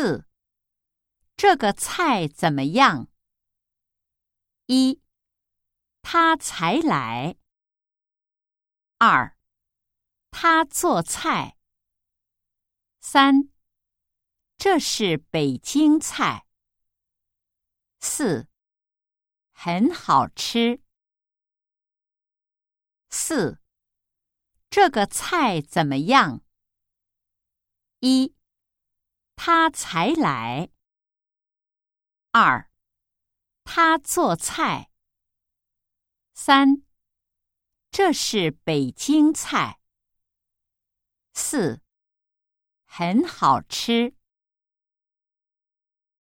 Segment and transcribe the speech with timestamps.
[0.00, 0.24] 四，
[1.36, 3.10] 这个菜怎么样？
[4.64, 5.02] 一，
[6.00, 7.36] 他才来。
[8.96, 9.36] 二，
[10.30, 11.58] 他做菜。
[12.98, 13.50] 三，
[14.56, 16.46] 这是北京菜。
[18.00, 18.48] 四，
[19.52, 20.82] 很好吃。
[23.10, 23.60] 四，
[24.70, 26.42] 这个菜怎么样？
[27.98, 28.34] 一，
[29.42, 30.68] 他才来。
[32.30, 32.70] 二，
[33.64, 34.90] 他做菜。
[36.34, 36.82] 三，
[37.90, 39.80] 这是北京菜。
[41.32, 41.80] 四，
[42.84, 44.14] 很好吃。